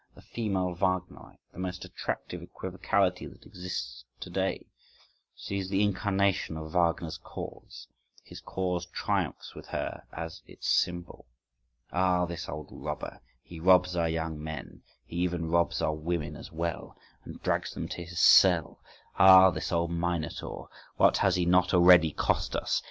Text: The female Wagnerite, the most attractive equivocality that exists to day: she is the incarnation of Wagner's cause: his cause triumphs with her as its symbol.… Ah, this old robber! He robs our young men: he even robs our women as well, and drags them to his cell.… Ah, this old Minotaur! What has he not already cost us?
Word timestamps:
The 0.15 0.21
female 0.23 0.73
Wagnerite, 0.75 1.37
the 1.53 1.59
most 1.59 1.85
attractive 1.85 2.41
equivocality 2.41 3.27
that 3.31 3.45
exists 3.45 4.03
to 4.21 4.31
day: 4.31 4.65
she 5.35 5.59
is 5.59 5.69
the 5.69 5.83
incarnation 5.83 6.57
of 6.57 6.73
Wagner's 6.73 7.19
cause: 7.19 7.87
his 8.23 8.41
cause 8.41 8.87
triumphs 8.87 9.53
with 9.53 9.67
her 9.67 10.01
as 10.11 10.41
its 10.47 10.67
symbol.… 10.67 11.27
Ah, 11.91 12.25
this 12.25 12.49
old 12.49 12.69
robber! 12.71 13.21
He 13.43 13.59
robs 13.59 13.95
our 13.95 14.09
young 14.09 14.43
men: 14.43 14.81
he 15.05 15.17
even 15.17 15.51
robs 15.51 15.83
our 15.83 15.93
women 15.93 16.35
as 16.35 16.51
well, 16.51 16.97
and 17.23 17.39
drags 17.43 17.75
them 17.75 17.87
to 17.89 18.03
his 18.03 18.19
cell.… 18.19 18.79
Ah, 19.19 19.51
this 19.51 19.71
old 19.71 19.91
Minotaur! 19.91 20.67
What 20.97 21.17
has 21.17 21.35
he 21.35 21.45
not 21.45 21.75
already 21.75 22.11
cost 22.11 22.55
us? 22.55 22.79